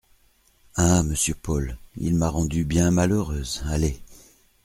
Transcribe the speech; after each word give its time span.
Ah! 0.73 1.03
monsieur 1.03 1.35
Paul, 1.35 1.77
il 1.95 2.15
m’a 2.15 2.29
rendue 2.29 2.65
bien 2.65 2.89
malheureuse… 2.89 3.61
allez! 3.67 4.01